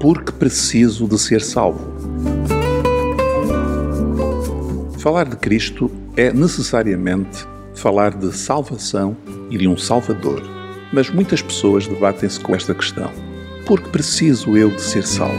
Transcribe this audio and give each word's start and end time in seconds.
porque 0.00 0.32
preciso 0.32 1.06
de 1.06 1.18
ser 1.18 1.42
salvo. 1.42 1.92
Falar 4.98 5.28
de 5.28 5.36
Cristo 5.36 5.90
é 6.16 6.32
necessariamente 6.32 7.46
falar 7.74 8.16
de 8.16 8.34
salvação 8.34 9.16
e 9.50 9.58
de 9.58 9.68
um 9.68 9.76
Salvador. 9.76 10.42
Mas 10.92 11.10
muitas 11.10 11.42
pessoas 11.42 11.86
debatem-se 11.86 12.40
com 12.40 12.54
esta 12.54 12.74
questão: 12.74 13.10
por 13.66 13.80
que 13.80 13.90
preciso 13.90 14.56
eu 14.56 14.70
de 14.70 14.80
ser 14.80 15.06
salvo? 15.06 15.38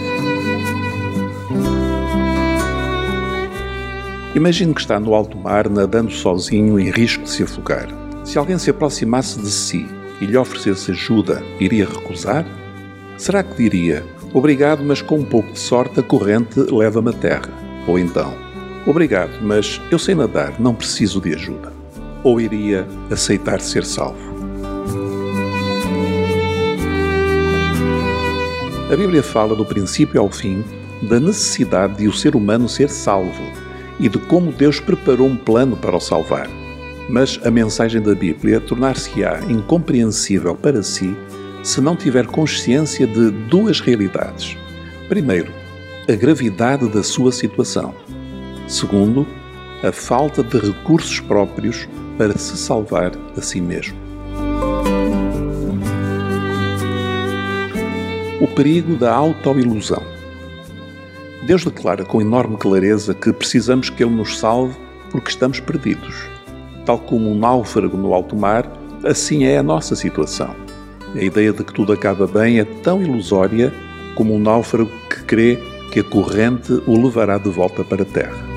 Imagine 4.36 4.74
que 4.74 4.80
está 4.80 5.00
no 5.00 5.14
alto 5.14 5.38
mar 5.38 5.68
nadando 5.70 6.12
sozinho 6.12 6.80
em 6.80 6.90
risco 6.90 7.24
de 7.24 7.32
se 7.32 7.44
afogar. 7.44 7.90
Se 8.24 8.38
alguém 8.38 8.58
se 8.58 8.70
aproximasse 8.70 9.40
de 9.42 9.50
si 9.50 9.86
e 10.22 10.26
lhe 10.26 10.38
oferecesse 10.38 10.92
ajuda, 10.92 11.44
iria 11.60 11.86
recusar? 11.86 12.46
Será 13.18 13.44
que 13.44 13.56
diria: 13.62 14.06
Obrigado, 14.34 14.84
mas 14.84 15.02
com 15.02 15.20
um 15.20 15.26
pouco 15.26 15.52
de 15.52 15.60
sorte 15.60 16.00
a 16.00 16.04
corrente 16.04 16.60
leva-me 16.60 17.10
à 17.10 17.14
terra? 17.14 17.50
Ou 17.88 18.00
então: 18.00 18.34
Obrigado, 18.86 19.40
mas 19.42 19.82
eu 19.92 20.00
sei 20.00 20.16
nadar, 20.16 20.60
não 20.60 20.74
preciso 20.74 21.20
de 21.20 21.34
ajuda. 21.34 21.74
Ou 22.24 22.40
iria 22.40 22.88
aceitar 23.12 23.60
ser 23.60 23.86
salvo? 23.86 24.32
A 28.92 28.96
Bíblia 28.96 29.24
fala 29.24 29.56
do 29.56 29.66
princípio 29.66 30.20
ao 30.20 30.30
fim 30.30 30.64
da 31.02 31.20
necessidade 31.20 31.98
de 31.98 32.08
o 32.08 32.14
ser 32.14 32.36
humano 32.36 32.70
ser 32.70 32.90
salvo 32.90 33.44
e 34.00 34.08
de 34.08 34.18
como 34.18 34.52
Deus 34.52 34.80
preparou 34.80 35.28
um 35.28 35.36
plano 35.36 35.76
para 35.76 35.96
o 35.96 36.00
salvar. 36.00 36.50
Mas 37.10 37.40
a 37.44 37.52
mensagem 37.52 38.02
da 38.02 38.16
Bíblia 38.16 38.60
tornar-se-á 38.60 39.42
incompreensível 39.50 40.56
para 40.56 40.84
si 40.84 41.16
se 41.64 41.80
não 41.80 41.96
tiver 41.96 42.26
consciência 42.26 43.06
de 43.06 43.32
duas 43.32 43.80
realidades. 43.80 44.58
Primeiro, 45.08 45.52
a 46.10 46.14
gravidade 46.14 46.88
da 46.90 47.04
sua 47.04 47.32
situação. 47.32 47.94
Segundo, 48.68 49.28
a 49.84 49.92
falta 49.92 50.44
de 50.44 50.58
recursos 50.58 51.20
próprios 51.20 51.88
para 52.18 52.38
se 52.38 52.58
salvar 52.58 53.12
a 53.38 53.42
si 53.42 53.62
mesmo. 53.62 53.98
O 58.40 58.48
perigo 58.56 58.96
da 58.96 59.14
autoilusão. 59.14 60.02
Deus 61.46 61.64
declara 61.64 62.06
com 62.06 62.22
enorme 62.22 62.58
clareza 62.58 63.14
que 63.14 63.34
precisamos 63.34 63.90
que 63.90 64.04
Ele 64.04 64.16
nos 64.16 64.38
salve 64.40 64.76
porque 65.12 65.30
estamos 65.30 65.60
perdidos. 65.60 66.16
Tal 66.86 66.98
como 66.98 67.30
um 67.30 67.38
náufrago 67.38 67.98
no 67.98 68.14
alto 68.14 68.36
mar, 68.36 68.72
assim 69.04 69.44
é 69.44 69.58
a 69.58 69.64
nossa 69.64 69.96
situação. 69.96 70.56
A 71.16 71.22
ideia 71.22 71.52
de 71.52 71.64
que 71.64 71.74
tudo 71.74 71.92
acaba 71.92 72.26
bem 72.26 72.60
é 72.60 72.66
tão 72.66 73.02
ilusória 73.02 73.74
como 74.16 74.34
um 74.34 74.40
náufrago 74.40 74.90
que 75.10 75.24
crê 75.24 75.60
que 75.92 76.00
a 76.00 76.04
corrente 76.04 76.72
o 76.88 77.02
levará 77.02 77.38
de 77.38 77.50
volta 77.50 77.84
para 77.84 78.04
a 78.04 78.06
terra. 78.06 78.52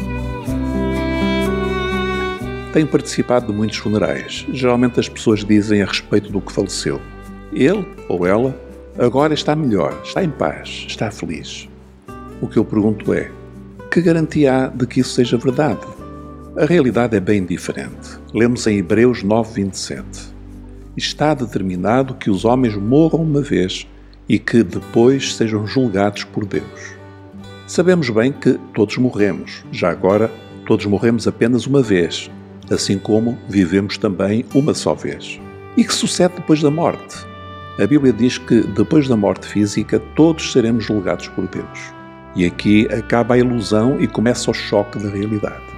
Tenho 2.72 2.86
participado 2.86 3.46
de 3.46 3.52
muitos 3.52 3.76
funerais. 3.76 4.46
Geralmente 4.52 5.00
as 5.00 5.08
pessoas 5.08 5.44
dizem 5.44 5.82
a 5.82 5.86
respeito 5.86 6.30
do 6.30 6.40
que 6.40 6.52
faleceu. 6.52 7.00
Ele 7.52 7.86
ou 8.08 8.26
ela 8.26 8.56
agora 8.98 9.34
está 9.34 9.54
melhor, 9.56 10.00
está 10.04 10.22
em 10.22 10.30
paz, 10.30 10.84
está 10.88 11.10
feliz. 11.10 11.68
O 12.40 12.48
que 12.48 12.56
eu 12.56 12.64
pergunto 12.64 13.12
é: 13.12 13.30
que 13.90 14.00
garantia 14.00 14.54
há 14.54 14.66
de 14.68 14.86
que 14.86 15.00
isso 15.00 15.14
seja 15.14 15.38
verdade? 15.38 15.80
A 16.56 16.64
realidade 16.66 17.16
é 17.16 17.20
bem 17.20 17.44
diferente. 17.44 18.18
Lemos 18.32 18.66
em 18.66 18.78
Hebreus 18.78 19.22
9:27. 19.24 20.33
Está 20.96 21.34
determinado 21.34 22.14
que 22.14 22.30
os 22.30 22.44
homens 22.44 22.76
morram 22.76 23.22
uma 23.22 23.40
vez 23.40 23.84
e 24.28 24.38
que 24.38 24.62
depois 24.62 25.34
sejam 25.34 25.66
julgados 25.66 26.22
por 26.22 26.46
Deus. 26.46 26.94
Sabemos 27.66 28.08
bem 28.10 28.30
que 28.30 28.52
todos 28.72 28.96
morremos. 28.98 29.64
Já 29.72 29.90
agora, 29.90 30.30
todos 30.66 30.86
morremos 30.86 31.26
apenas 31.26 31.66
uma 31.66 31.82
vez, 31.82 32.30
assim 32.70 32.96
como 32.96 33.36
vivemos 33.48 33.98
também 33.98 34.44
uma 34.54 34.72
só 34.72 34.94
vez. 34.94 35.40
E 35.76 35.82
que 35.82 35.92
sucede 35.92 36.36
depois 36.36 36.62
da 36.62 36.70
morte? 36.70 37.16
A 37.76 37.86
Bíblia 37.88 38.12
diz 38.12 38.38
que 38.38 38.60
depois 38.60 39.08
da 39.08 39.16
morte 39.16 39.48
física 39.48 39.98
todos 40.14 40.52
seremos 40.52 40.84
julgados 40.84 41.26
por 41.26 41.48
Deus. 41.48 41.92
E 42.36 42.46
aqui 42.46 42.86
acaba 42.86 43.34
a 43.34 43.38
ilusão 43.38 44.00
e 44.00 44.06
começa 44.06 44.48
o 44.48 44.54
choque 44.54 45.00
da 45.00 45.08
realidade. 45.08 45.73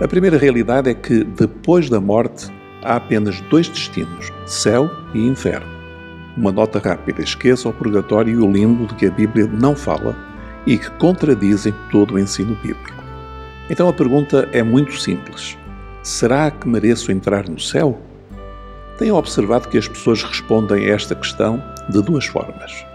A 0.00 0.08
primeira 0.08 0.38
realidade 0.38 0.88
é 0.88 0.94
que 0.94 1.22
depois 1.22 1.90
da 1.90 2.00
morte 2.00 2.50
há 2.82 2.96
apenas 2.96 3.38
dois 3.42 3.68
destinos: 3.68 4.32
céu 4.46 4.90
e 5.12 5.26
inferno. 5.26 5.70
Uma 6.38 6.50
nota 6.50 6.78
rápida: 6.78 7.20
esqueça 7.20 7.68
o 7.68 7.72
purgatório 7.72 8.32
e 8.32 8.42
o 8.42 8.50
limbo 8.50 8.86
de 8.86 8.94
que 8.94 9.06
a 9.06 9.10
Bíblia 9.10 9.46
não 9.46 9.76
fala 9.76 10.16
e 10.66 10.78
que 10.78 10.90
contradizem 10.92 11.74
todo 11.90 12.14
o 12.14 12.18
ensino 12.18 12.54
bíblico. 12.62 13.04
Então 13.68 13.90
a 13.90 13.92
pergunta 13.92 14.48
é 14.52 14.62
muito 14.62 14.98
simples: 14.98 15.58
será 16.02 16.50
que 16.50 16.66
mereço 16.66 17.12
entrar 17.12 17.46
no 17.46 17.60
céu? 17.60 18.00
Tenho 18.96 19.16
observado 19.16 19.68
que 19.68 19.76
as 19.76 19.86
pessoas 19.86 20.22
respondem 20.22 20.86
a 20.86 20.94
esta 20.94 21.14
questão 21.14 21.62
de 21.90 22.00
duas 22.00 22.24
formas. 22.24 22.86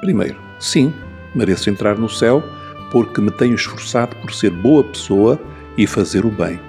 Primeiro, 0.00 0.36
sim, 0.60 0.94
mereço 1.34 1.68
entrar 1.68 1.98
no 1.98 2.08
céu 2.08 2.44
porque 2.92 3.20
me 3.20 3.32
tenho 3.32 3.56
esforçado 3.56 4.14
por 4.16 4.32
ser 4.32 4.50
boa 4.50 4.84
pessoa 4.84 5.36
e 5.76 5.86
fazer 5.86 6.24
o 6.24 6.30
bem. 6.30 6.60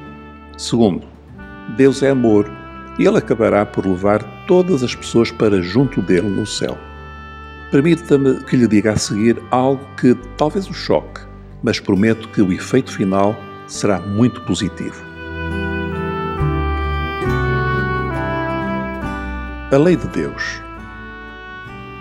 Segundo, 0.58 1.06
Deus 1.76 2.02
é 2.04 2.10
amor 2.10 2.50
e 2.98 3.06
Ele 3.06 3.18
acabará 3.18 3.66
por 3.66 3.86
levar 3.86 4.24
todas 4.48 4.84
as 4.84 4.96
pessoas 4.96 5.32
para 5.32 5.62
junto 5.62 6.02
dele 6.02 6.30
no 6.30 6.46
céu. 6.46 6.78
Permita-me 7.72 8.44
que 8.44 8.56
lhe 8.56 8.68
diga 8.68 8.94
a 8.94 8.98
seguir 8.98 9.42
algo 9.52 9.86
que 10.00 10.16
talvez 10.38 10.70
o 10.70 10.74
choque, 10.74 11.22
mas 11.62 11.80
prometo 11.80 12.30
que 12.30 12.42
o 12.42 12.54
efeito 12.54 12.92
final 12.92 13.36
será 13.68 14.00
muito 14.00 14.42
positivo. 14.42 15.04
A 19.72 19.78
lei 19.78 19.96
de 19.96 20.08
Deus. 20.08 20.62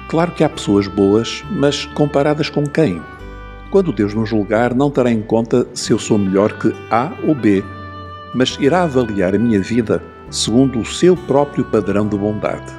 Claro 0.09 0.33
que 0.33 0.45
há 0.45 0.49
pessoas 0.49 0.87
boas, 0.87 1.43
mas 1.51 1.87
comparadas 1.87 2.49
com 2.49 2.65
quem? 2.67 3.03
Quando 3.75 3.93
Deus 3.93 4.15
nos 4.15 4.29
julgar, 4.29 4.73
não 4.73 4.89
terá 4.89 5.11
em 5.11 5.21
conta 5.21 5.67
se 5.75 5.93
eu 5.93 5.99
sou 5.99 6.17
melhor 6.17 6.53
que 6.61 6.73
A 6.93 7.11
ou 7.25 7.35
B, 7.35 7.61
mas 8.33 8.57
irá 8.61 8.85
avaliar 8.85 9.35
a 9.35 9.39
minha 9.39 9.61
vida 9.61 10.01
segundo 10.31 10.79
o 10.79 10.85
seu 10.85 11.17
próprio 11.17 11.65
padrão 11.65 12.07
de 12.07 12.17
bondade. 12.17 12.73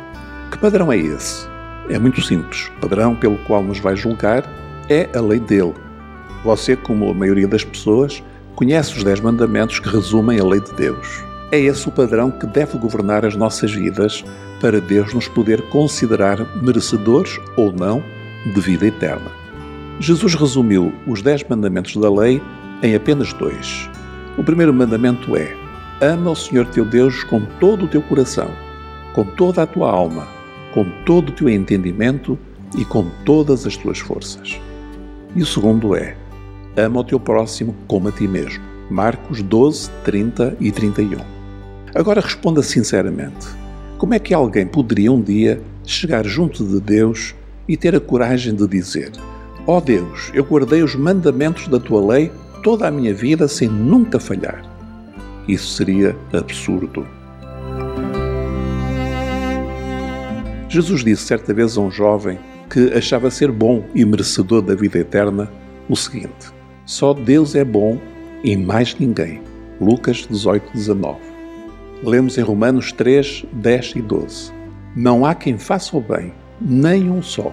Que 0.49 0.57
padrão 0.57 0.89
é 0.89 0.97
esse? 0.97 1.49
É 1.89 1.99
muito 1.99 2.21
simples. 2.21 2.71
O 2.77 2.79
padrão 2.79 3.13
pelo 3.13 3.37
qual 3.39 3.61
nos 3.61 3.77
vai 3.77 3.97
julgar 3.97 4.49
é 4.89 5.09
a 5.13 5.19
lei 5.19 5.41
dele. 5.41 5.73
Você, 6.45 6.77
como 6.77 7.11
a 7.11 7.13
maioria 7.13 7.49
das 7.49 7.65
pessoas, 7.65 8.23
conhece 8.55 8.95
os 8.95 9.03
Dez 9.03 9.19
Mandamentos 9.19 9.79
que 9.79 9.89
resumem 9.89 10.39
a 10.39 10.45
lei 10.45 10.61
de 10.61 10.71
Deus. 10.75 11.25
É 11.51 11.59
esse 11.59 11.89
o 11.89 11.91
padrão 11.91 12.31
que 12.31 12.47
deve 12.47 12.77
governar 12.77 13.25
as 13.25 13.35
nossas 13.35 13.73
vidas 13.73 14.23
para 14.61 14.79
Deus 14.79 15.13
nos 15.13 15.27
poder 15.27 15.61
considerar 15.63 16.39
merecedores 16.63 17.37
ou 17.57 17.73
não 17.73 18.01
de 18.45 18.61
vida 18.61 18.87
eterna. 18.87 19.44
Jesus 19.99 20.35
resumiu 20.35 20.93
os 21.07 21.21
Dez 21.21 21.43
Mandamentos 21.47 21.95
da 21.95 22.11
lei 22.11 22.41
em 22.83 22.95
apenas 22.95 23.31
dois. 23.33 23.89
O 24.37 24.43
primeiro 24.43 24.73
mandamento 24.73 25.35
é: 25.37 25.55
Ama 26.01 26.31
o 26.31 26.35
Senhor 26.35 26.65
teu 26.65 26.83
Deus 26.83 27.23
com 27.23 27.41
todo 27.59 27.85
o 27.85 27.87
teu 27.87 28.01
coração, 28.01 28.49
com 29.13 29.23
toda 29.23 29.63
a 29.63 29.67
tua 29.67 29.89
alma, 29.89 30.27
com 30.73 30.83
todo 31.05 31.29
o 31.29 31.31
teu 31.31 31.49
entendimento 31.49 32.37
e 32.77 32.83
com 32.83 33.09
todas 33.23 33.65
as 33.65 33.77
tuas 33.77 33.99
forças. 33.99 34.59
E 35.33 35.41
o 35.41 35.45
segundo 35.45 35.95
é: 35.95 36.17
Ama 36.75 36.99
o 36.99 37.03
teu 37.03 37.19
próximo 37.19 37.73
como 37.87 38.09
a 38.09 38.11
ti 38.11 38.27
mesmo. 38.27 38.63
Marcos 38.89 39.41
12, 39.41 39.89
30 40.03 40.57
e 40.59 40.71
31. 40.71 41.19
Agora 41.95 42.19
responda 42.19 42.61
sinceramente: 42.61 43.47
como 43.97 44.13
é 44.13 44.19
que 44.19 44.33
alguém 44.33 44.67
poderia 44.67 45.11
um 45.11 45.21
dia 45.21 45.61
chegar 45.85 46.25
junto 46.25 46.65
de 46.65 46.81
Deus 46.81 47.33
e 47.65 47.77
ter 47.77 47.95
a 47.95 47.99
coragem 48.01 48.53
de 48.53 48.67
dizer: 48.67 49.11
Ó 49.67 49.77
oh 49.77 49.81
Deus, 49.81 50.31
eu 50.31 50.43
guardei 50.43 50.83
os 50.83 50.93
mandamentos 50.93 51.67
da 51.67 51.79
tua 51.79 52.13
lei 52.13 52.31
toda 52.61 52.87
a 52.87 52.91
minha 52.91 53.15
vida 53.15 53.47
sem 53.47 53.67
nunca 53.67 54.19
falhar? 54.19 54.63
Isso 55.47 55.69
seria 55.73 56.15
absurdo. 56.31 57.07
Jesus 60.69 61.03
disse 61.03 61.23
certa 61.23 61.51
vez 61.51 61.77
a 61.77 61.81
um 61.81 61.89
jovem 61.89 62.37
que 62.69 62.93
achava 62.93 63.31
ser 63.31 63.51
bom 63.51 63.83
e 63.95 64.05
merecedor 64.05 64.61
da 64.61 64.75
vida 64.75 64.99
eterna 64.99 65.51
o 65.89 65.95
seguinte: 65.95 66.53
só 66.85 67.11
Deus 67.13 67.55
é 67.55 67.65
bom 67.65 67.99
e 68.43 68.55
mais 68.55 68.95
ninguém. 68.99 69.41
Lucas 69.81 70.27
18, 70.29 70.73
19. 70.73 71.17
Lemos 72.03 72.37
em 72.37 72.41
Romanos 72.41 72.91
3, 72.91 73.45
10 73.51 73.93
e 73.95 74.01
12. 74.03 74.51
Não 74.95 75.25
há 75.25 75.33
quem 75.33 75.57
faça 75.57 75.97
o 75.97 76.01
bem, 76.01 76.33
nem 76.61 77.09
um 77.09 77.23
só. 77.23 77.51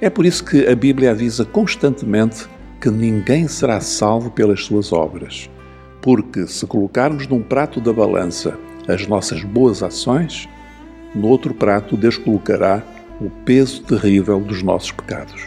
É 0.00 0.10
por 0.10 0.26
isso 0.26 0.44
que 0.44 0.66
a 0.66 0.74
Bíblia 0.74 1.12
avisa 1.12 1.44
constantemente 1.44 2.46
que 2.80 2.90
ninguém 2.90 3.48
será 3.48 3.80
salvo 3.80 4.30
pelas 4.30 4.64
suas 4.64 4.92
obras. 4.92 5.48
Porque 6.02 6.46
se 6.46 6.66
colocarmos 6.66 7.26
num 7.26 7.42
prato 7.42 7.80
da 7.80 7.92
balança 7.92 8.58
as 8.86 9.06
nossas 9.06 9.42
boas 9.42 9.82
ações, 9.82 10.48
no 11.14 11.28
outro 11.28 11.54
prato 11.54 11.96
Deus 11.96 12.18
colocará 12.18 12.82
o 13.20 13.30
peso 13.44 13.82
terrível 13.82 14.38
dos 14.38 14.62
nossos 14.62 14.92
pecados. 14.92 15.42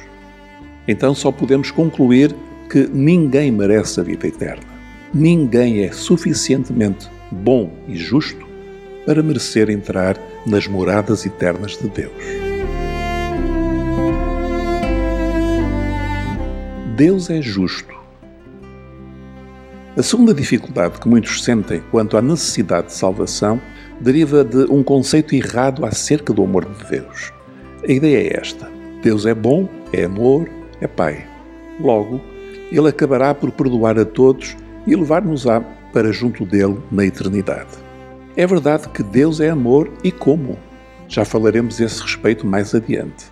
Então 0.88 1.13
só 1.13 1.31
podemos 1.31 1.69
concluir 1.69 2.36
que 2.69 2.88
ninguém 2.92 3.52
merece 3.52 4.00
a 4.00 4.04
vida 4.04 4.28
eterna. 4.28 4.63
Ninguém 5.13 5.84
é 5.84 5.92
suficientemente 5.92 7.07
bom 7.31 7.72
e 7.88 7.95
justo 7.95 8.48
para 9.06 9.22
merecer 9.22 9.69
entrar 9.69 10.18
nas 10.45 10.68
moradas 10.68 11.25
eternas 11.25 11.78
de 11.78 11.88
Deus. 11.88 12.50
Deus 17.00 17.30
é 17.30 17.42
justo. 17.42 17.96
A 19.96 20.04
segunda 20.04 20.34
dificuldade 20.34 21.00
que 21.00 21.07
muitos 21.07 21.46
sentem 21.46 21.81
quanto 21.92 22.18
à 22.18 22.22
necessidade 22.22 22.88
de 22.88 22.94
salvação 22.94 23.62
deriva 24.01 24.44
de 24.44 24.66
um 24.69 24.84
conceito 24.84 25.34
errado 25.34 25.86
acerca 25.86 26.34
do 26.34 26.44
amor 26.44 26.66
de 26.66 26.90
Deus. 26.90 27.31
A 27.88 27.90
ideia 27.90 28.18
é 28.18 28.38
esta: 28.38 28.69
Deus 29.01 29.25
é 29.25 29.34
bom, 29.34 29.69
é 29.94 30.04
amor, 30.04 30.50
é 30.81 30.88
Pai. 30.88 31.25
Logo, 31.80 32.19
Ele 32.69 32.90
acabará 32.90 33.34
por 33.34 33.50
perdoar 33.50 33.98
a 33.98 34.04
todos 34.04 34.57
e 34.86 34.94
levar-nos-á 34.94 35.62
para 35.94 36.12
junto 36.12 36.45
dele 36.45 36.80
na 36.92 37.06
eternidade. 37.06 37.78
É 38.36 38.45
verdade 38.45 38.90
que 38.90 39.04
Deus 39.04 39.40
é 39.40 39.50
amor 39.50 39.90
e 40.04 40.12
como? 40.12 40.60
Já 41.07 41.24
falaremos 41.24 41.80
esse 41.80 42.02
respeito 42.02 42.45
mais 42.45 42.75
adiante. 42.75 43.28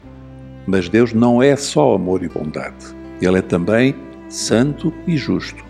Mas 0.66 0.88
Deus 0.88 1.12
não 1.12 1.44
é 1.44 1.58
só 1.58 1.96
amor 1.96 2.24
e 2.24 2.30
bondade. 2.30 2.96
Ele 3.22 3.38
é 3.38 3.42
também 3.42 3.96
santo 4.30 4.94
e 5.08 5.18
justo. 5.18 5.64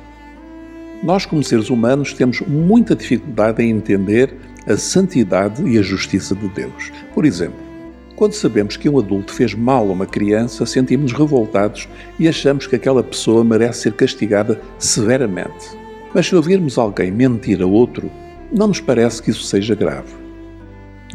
Nós, 1.04 1.26
como 1.26 1.44
seres 1.44 1.70
humanos, 1.70 2.14
temos 2.14 2.42
muita 2.42 2.96
dificuldade 2.96 3.64
em 3.64 3.70
entender 3.70 4.34
a 4.68 4.76
santidade 4.76 5.64
e 5.64 5.78
a 5.78 5.82
justiça 5.82 6.36
de 6.36 6.48
Deus. 6.50 6.92
Por 7.14 7.26
exemplo, 7.26 7.68
quando 8.16 8.34
sabemos 8.34 8.76
que 8.76 8.90
um 8.90 8.98
adulto 8.98 9.32
fez 9.32 9.54
mal 9.54 9.88
a 9.88 9.94
uma 9.94 10.08
criança, 10.08 10.66
sentimos-nos 10.66 11.18
revoltados 11.18 11.88
e 12.20 12.28
achamos 12.28 12.66
que 12.66 12.76
aquela 12.76 13.04
pessoa 13.04 13.44
merece 13.44 13.84
ser 13.84 13.94
castigada 13.94 14.60
severamente. 14.80 15.78
Mas 16.14 16.26
se 16.26 16.36
ouvirmos 16.36 16.80
alguém 16.80 17.12
mentir 17.12 17.62
a 17.62 17.66
outro, 17.68 18.10
não 18.52 18.70
nos 18.70 18.80
parece 18.80 19.22
que 19.22 19.30
isso 19.30 19.44
seja 19.44 19.76
grave. 19.76 20.16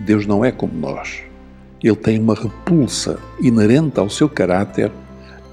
Deus 0.01 0.27
não 0.27 0.45
é 0.45 0.53
como 0.53 0.75
nós. 0.75 1.23
Ele 1.83 1.97
tem 1.97 2.21
uma 2.21 2.37
repulsa 2.37 3.19
inerente 3.41 3.99
ao 3.99 4.09
seu 4.09 4.29
caráter 4.29 4.93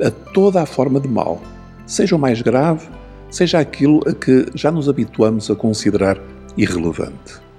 a 0.02 0.12
toda 0.12 0.62
a 0.62 0.66
forma 0.66 1.00
de 1.00 1.08
mal, 1.08 1.42
seja 1.86 2.16
o 2.16 2.20
mais 2.20 2.42
grave, 2.42 2.88
seja 3.30 3.60
aquilo 3.60 4.02
a 4.08 4.14
que 4.14 4.48
já 4.56 4.72
nos 4.72 4.90
habituamos 4.90 5.50
a 5.50 5.56
considerar 5.56 6.20
irrelevante 6.58 7.50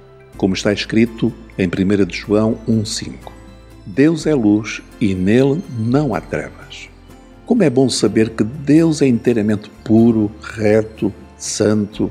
como 0.40 0.54
está 0.54 0.72
escrito 0.72 1.30
em 1.58 1.66
1 1.66 2.06
de 2.06 2.16
João 2.16 2.56
1,5. 2.66 3.30
Deus 3.84 4.26
é 4.26 4.34
luz 4.34 4.80
e 4.98 5.14
nele 5.14 5.62
não 5.78 6.14
há 6.14 6.20
trevas. 6.22 6.88
Como 7.44 7.62
é 7.62 7.68
bom 7.68 7.90
saber 7.90 8.30
que 8.30 8.42
Deus 8.42 9.02
é 9.02 9.06
inteiramente 9.06 9.70
puro, 9.84 10.30
reto, 10.40 11.12
santo 11.36 12.10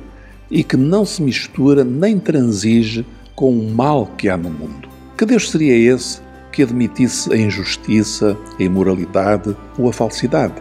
e 0.52 0.64
que 0.64 0.78
não 0.78 1.06
se 1.06 1.24
mistura 1.24 1.84
nem 1.84 2.20
transige 2.20 3.04
com 3.34 3.52
o 3.52 3.72
mal 3.74 4.06
que 4.06 4.30
há 4.30 4.38
no 4.38 4.52
mundo. 4.52 4.88
Que 5.18 5.26
Deus 5.26 5.50
seria 5.50 5.92
esse 5.92 6.22
que 6.52 6.64
admitisse 6.64 7.32
a 7.32 7.38
injustiça, 7.38 8.38
a 8.60 8.64
imoralidade 8.64 9.56
ou 9.78 9.90
a 9.90 9.94
falsidade? 9.94 10.56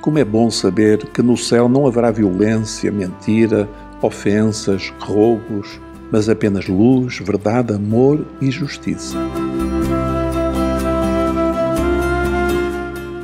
Como 0.00 0.18
é 0.18 0.24
bom 0.24 0.50
saber 0.50 1.06
que 1.08 1.22
no 1.22 1.36
céu 1.36 1.68
não 1.68 1.86
haverá 1.86 2.10
violência, 2.10 2.90
mentira, 2.90 3.68
ofensas, 4.00 4.92
roubos, 4.98 5.80
mas 6.10 6.28
apenas 6.28 6.66
luz, 6.66 7.18
verdade, 7.18 7.74
amor 7.74 8.26
e 8.40 8.50
justiça. 8.50 9.16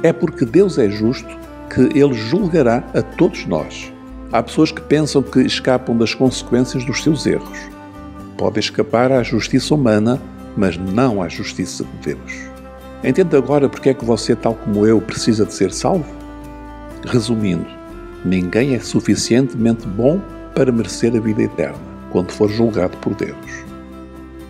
É 0.03 0.13
porque 0.13 0.45
Deus 0.45 0.79
é 0.79 0.89
justo 0.89 1.29
que 1.73 1.99
Ele 1.99 2.15
julgará 2.15 2.85
a 2.95 3.03
todos 3.03 3.45
nós. 3.47 3.93
Há 4.31 4.43
pessoas 4.43 4.71
que 4.71 4.81
pensam 4.81 5.23
que 5.23 5.41
escapam 5.41 5.97
das 5.97 6.15
consequências 6.15 6.85
dos 6.85 7.03
seus 7.03 7.27
erros. 7.27 7.59
Podem 8.37 8.61
escapar 8.61 9.11
à 9.11 9.23
justiça 9.23 9.75
humana, 9.75 10.21
mas 10.57 10.77
não 10.77 11.23
à 11.23 11.29
justiça 11.29 11.85
de 11.85 12.15
Deus. 12.15 12.33
Entende 13.05 13.37
agora 13.37 13.69
porque 13.69 13.91
é 13.91 13.95
que 13.95 14.05
você, 14.05 14.35
tal 14.35 14.55
como 14.55 14.87
eu, 14.87 15.01
precisa 15.01 15.45
de 15.45 15.53
ser 15.53 15.73
salvo? 15.73 16.07
Resumindo, 17.07 17.67
ninguém 18.25 18.75
é 18.75 18.81
suficientemente 18.81 19.87
bom 19.87 20.21
para 20.55 20.73
merecer 20.73 21.15
a 21.15 21.21
vida 21.21 21.43
eterna 21.43 21.79
quando 22.11 22.33
for 22.33 22.51
julgado 22.51 22.97
por 22.99 23.15
Deus. 23.15 23.37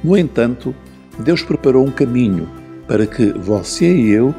No 0.02 0.16
entanto, 0.16 0.74
Deus 1.18 1.42
preparou 1.42 1.84
um 1.84 1.90
caminho 1.90 2.48
para 2.86 3.06
que 3.06 3.32
você 3.32 3.92
e 3.94 4.10
eu, 4.10 4.34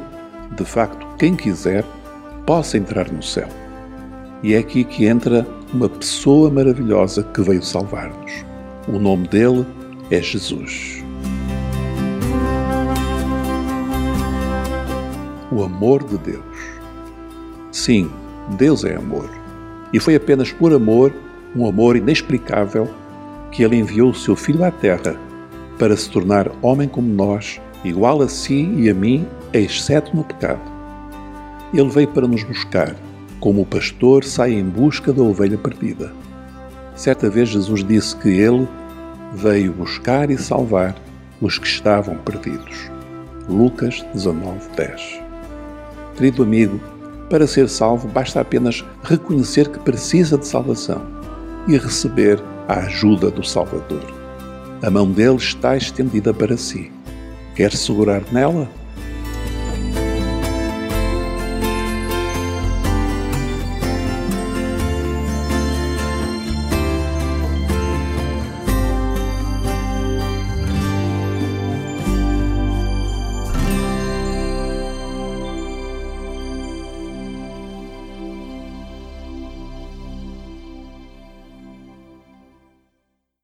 de 0.56 0.64
facto, 0.64 1.06
quem 1.18 1.36
quiser, 1.36 1.84
possa 2.46 2.78
entrar 2.78 3.10
no 3.12 3.22
céu. 3.22 3.48
E 4.42 4.54
é 4.54 4.58
aqui 4.58 4.84
que 4.84 5.04
entra 5.04 5.46
uma 5.72 5.88
pessoa 5.88 6.50
maravilhosa 6.50 7.22
que 7.22 7.42
veio 7.42 7.62
salvar-nos. 7.62 8.32
O 8.88 8.98
nome 8.98 9.28
dele 9.28 9.66
é 10.10 10.22
Jesus. 10.22 11.04
O 15.50 15.62
amor 15.62 16.04
de 16.04 16.18
Deus. 16.18 16.78
Sim, 17.72 18.10
Deus 18.56 18.84
é 18.84 18.96
amor. 18.96 19.30
E 19.92 19.98
foi 19.98 20.14
apenas 20.14 20.52
por 20.52 20.72
amor, 20.72 21.12
um 21.56 21.66
amor 21.66 21.96
inexplicável, 21.96 22.88
que 23.50 23.62
ele 23.62 23.76
enviou 23.76 24.10
o 24.10 24.14
seu 24.14 24.36
Filho 24.36 24.64
à 24.64 24.70
Terra 24.70 25.16
para 25.78 25.96
se 25.96 26.10
tornar 26.10 26.50
homem 26.60 26.88
como 26.88 27.08
nós, 27.08 27.60
igual 27.84 28.20
a 28.20 28.28
si 28.28 28.68
e 28.76 28.90
a 28.90 28.94
mim, 28.94 29.26
exceto 29.52 30.14
no 30.14 30.24
pecado. 30.24 30.60
Ele 31.72 31.88
veio 31.88 32.08
para 32.08 32.26
nos 32.26 32.42
buscar, 32.42 32.96
como 33.40 33.62
o 33.62 33.66
pastor 33.66 34.24
sai 34.24 34.52
em 34.52 34.64
busca 34.64 35.12
da 35.12 35.22
ovelha 35.22 35.56
perdida. 35.56 36.12
Certa 36.96 37.30
vez 37.30 37.50
Jesus 37.50 37.84
disse 37.84 38.16
que 38.16 38.28
ele 38.28 38.66
veio 39.34 39.72
buscar 39.72 40.30
e 40.30 40.36
salvar 40.36 40.96
os 41.40 41.58
que 41.58 41.66
estavam 41.66 42.16
perdidos. 42.18 42.90
Lucas 43.48 44.04
19, 44.12 44.68
10. 44.76 45.27
Querido 46.18 46.42
amigo, 46.42 46.80
para 47.30 47.46
ser 47.46 47.68
salvo 47.68 48.08
basta 48.08 48.40
apenas 48.40 48.84
reconhecer 49.04 49.68
que 49.68 49.78
precisa 49.78 50.36
de 50.36 50.48
salvação 50.48 51.00
e 51.68 51.78
receber 51.78 52.42
a 52.66 52.80
ajuda 52.80 53.30
do 53.30 53.44
Salvador. 53.46 54.02
A 54.82 54.90
mão 54.90 55.08
dele 55.08 55.36
está 55.36 55.76
estendida 55.76 56.34
para 56.34 56.56
si. 56.56 56.90
Quer 57.54 57.70
segurar 57.70 58.24
nela? 58.32 58.68